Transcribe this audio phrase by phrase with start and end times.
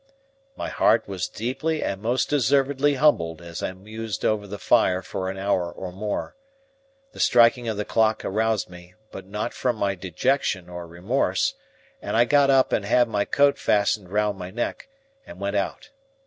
[0.55, 5.29] My heart was deeply and most deservedly humbled as I mused over the fire for
[5.29, 6.35] an hour or more.
[7.11, 11.53] The striking of the clock aroused me, but not from my dejection or remorse,
[12.01, 14.87] and I got up and had my coat fastened round my neck,
[15.27, 15.91] and went out.